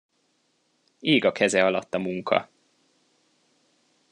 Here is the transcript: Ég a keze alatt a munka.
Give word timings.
Ég 0.99 1.25
a 1.25 1.31
keze 1.31 1.65
alatt 1.65 1.93
a 1.93 1.99
munka. 1.99 2.49